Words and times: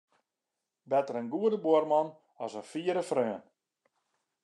Better 0.93 1.15
in 1.21 1.27
goede 1.35 1.59
buorman 1.65 2.07
as 2.43 2.53
in 2.59 2.65
fiere 2.71 3.03
freon. 3.09 3.43